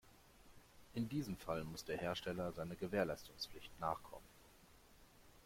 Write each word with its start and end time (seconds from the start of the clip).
In 0.95 1.09
diesem 1.09 1.37
Fall 1.37 1.63
muss 1.63 1.85
der 1.85 1.95
Hersteller 1.95 2.51
seiner 2.53 2.75
Gewährleistungspflicht 2.75 3.69
nachkommen. 3.79 4.25